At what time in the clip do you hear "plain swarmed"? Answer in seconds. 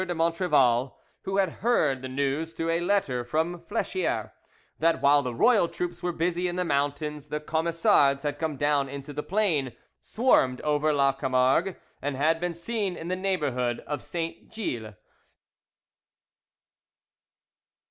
9.21-10.59